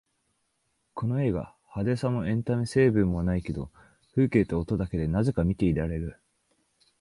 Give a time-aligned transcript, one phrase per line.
[0.95, 3.69] この映画、派手さもエンタメ成分もないけど
[4.15, 6.19] 風景と音だけでなぜか見ていられる